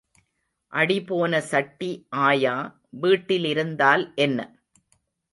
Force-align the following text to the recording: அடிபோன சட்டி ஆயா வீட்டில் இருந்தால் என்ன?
அடிபோன 0.73 1.41
சட்டி 1.41 1.89
ஆயா 2.21 2.53
வீட்டில் 2.99 3.45
இருந்தால் 3.45 4.13
என்ன? 4.15 4.39